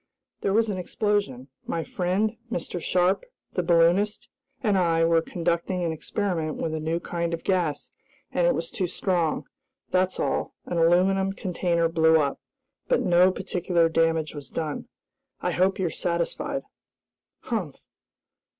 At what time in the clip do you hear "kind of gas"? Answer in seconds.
6.99-7.91